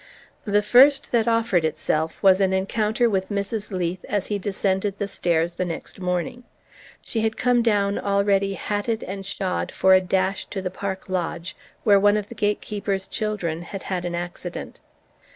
[0.45, 3.69] The first that offered itself was an encounter with Mrs.
[3.69, 6.43] Leath as he descended the stairs the next morning.
[7.03, 11.55] She had come down already hatted and shod for a dash to the park lodge,
[11.83, 14.79] where one of the gatekeeper's children had had an accident.